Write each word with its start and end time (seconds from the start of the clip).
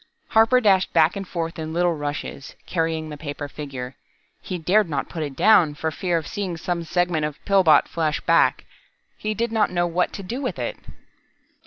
Harper 0.29 0.59
dashed 0.59 0.91
back 0.93 1.15
and 1.15 1.27
forth 1.27 1.59
in 1.59 1.73
little 1.73 1.93
rushes, 1.93 2.55
carrying 2.65 3.09
the 3.09 3.17
paper 3.17 3.47
figure. 3.47 3.95
He 4.41 4.57
dared 4.57 4.89
not 4.89 5.09
put 5.09 5.21
it 5.21 5.35
down, 5.35 5.75
for 5.75 5.91
fear 5.91 6.17
of 6.17 6.25
seeing 6.25 6.57
some 6.57 6.83
segment 6.83 7.23
of 7.23 7.37
Pillbot 7.45 7.87
flash 7.87 8.19
back. 8.19 8.65
He 9.15 9.35
did 9.35 9.51
not 9.51 9.69
know 9.69 9.85
what 9.85 10.11
to 10.13 10.23
do 10.23 10.41
with 10.41 10.57
it. 10.57 10.77